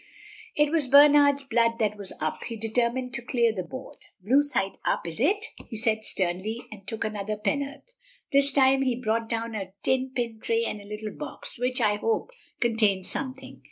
[0.55, 2.43] It was Bernard's blood that was up.
[2.45, 3.97] He determined to clear the board.
[4.23, 7.83] "Blue side up, is it," he said sternly, and took another penn'orth.
[8.33, 11.97] This time he brought down a tin pin tray and a little box which, I
[11.97, 13.59] hope, contained something.